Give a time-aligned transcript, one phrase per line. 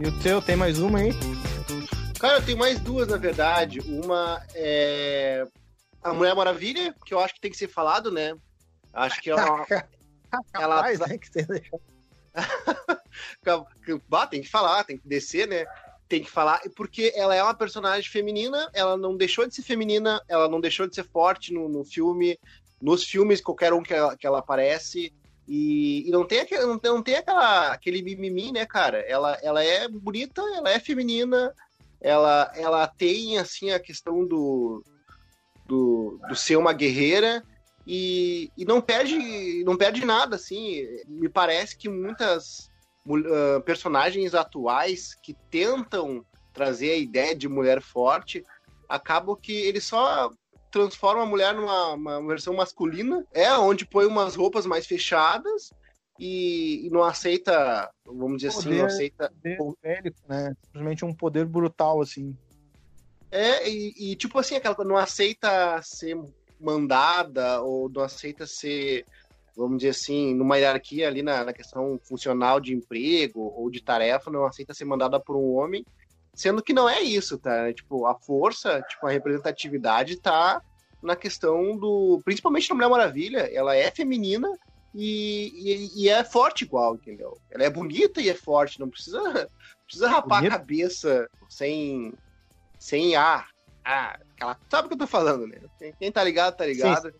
[0.00, 1.10] E o teu, tem mais uma aí?
[2.18, 3.80] Cara, eu tenho mais duas, na verdade.
[3.80, 5.46] Uma é
[6.02, 8.34] a Mulher Maravilha, que eu acho que tem que ser falado, né?
[8.92, 9.66] Acho que ela.
[10.52, 11.62] ela Capaz, né, que você
[14.08, 15.64] bah, tem que falar, tem que descer, né?
[16.08, 20.20] Tem que falar, porque ela é uma personagem feminina, ela não deixou de ser feminina,
[20.28, 22.38] ela não deixou de ser forte no, no filme,
[22.82, 25.14] nos filmes, qualquer um que ela, que ela aparece.
[25.46, 29.00] E, e, não tem, aquele, não tem, não tem aquela, aquele mimimi, né, cara?
[29.00, 31.54] Ela, ela é bonita, ela é feminina,
[32.00, 34.82] ela, ela tem, assim, a questão do,
[35.66, 37.42] do, do ser uma guerreira
[37.86, 40.86] e, e não perde não perde nada, assim.
[41.06, 42.70] Me parece que muitas
[43.06, 48.44] uh, personagens atuais que tentam trazer a ideia de mulher forte
[48.88, 50.30] acabam que eles só
[50.74, 55.70] transformam a mulher numa versão masculina, é onde põe umas roupas mais fechadas
[56.18, 59.32] e, e não aceita, vamos dizer poder, assim, não aceita
[59.80, 60.56] bélico, né?
[60.64, 62.36] Simplesmente um poder brutal assim.
[63.30, 66.20] É, e, e tipo assim, aquela não aceita ser
[66.60, 69.06] mandada ou não aceita ser,
[69.56, 74.28] vamos dizer assim, numa hierarquia ali na, na questão funcional de emprego ou de tarefa,
[74.28, 75.86] não aceita ser mandada por um homem,
[76.34, 77.72] sendo que não é isso, tá?
[77.72, 80.60] Tipo, a força, tipo, a representatividade tá
[81.04, 82.20] na questão do.
[82.24, 84.48] Principalmente na Mulher Maravilha, ela é feminina
[84.94, 87.36] e, e, e, é forte igual, entendeu?
[87.50, 89.50] Ela é bonita e é forte, não precisa,
[89.84, 90.54] precisa rapar Bonito.
[90.54, 92.14] a cabeça sem,
[92.78, 93.48] sem ar.
[93.84, 95.58] Ah, aquela, sabe o que eu tô falando, né?
[95.98, 97.10] Quem tá ligado, tá ligado.
[97.10, 97.18] Sim.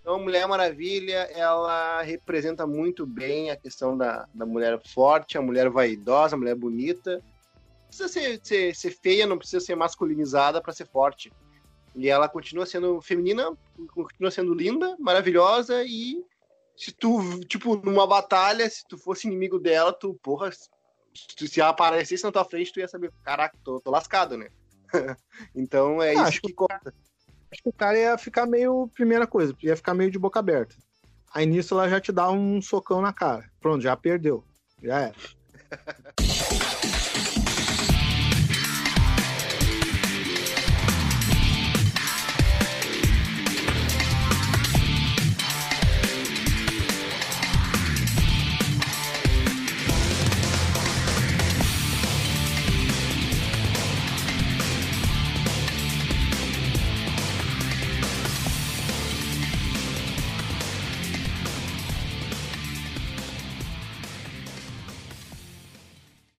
[0.00, 5.68] Então, Mulher Maravilha, ela representa muito bem a questão da, da mulher forte, a mulher
[5.68, 7.22] vaidosa, a mulher bonita.
[7.22, 11.30] Não precisa ser, ser, ser feia, não precisa ser masculinizada para ser forte.
[11.94, 13.52] E ela continua sendo feminina,
[13.92, 16.24] continua sendo linda, maravilhosa e
[16.76, 20.68] se tu, tipo, numa batalha, se tu fosse inimigo dela, tu, porra, se,
[21.46, 24.48] se ela aparecesse na tua frente, tu ia saber, caraca, tô, tô lascado, né?
[25.54, 26.94] então é ah, isso que, que conta.
[27.52, 28.88] Acho que o cara ia ficar meio.
[28.94, 30.76] Primeira coisa, ia ficar meio de boca aberta.
[31.34, 33.50] Aí nisso ela já te dá um socão na cara.
[33.60, 34.44] Pronto, já perdeu.
[34.82, 35.16] Já era.